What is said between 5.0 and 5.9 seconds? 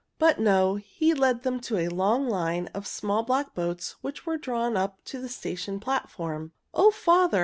to the station